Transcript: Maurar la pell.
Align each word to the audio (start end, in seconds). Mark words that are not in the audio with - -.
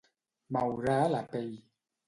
Maurar 0.57 0.97
la 1.13 1.23
pell. 1.37 1.55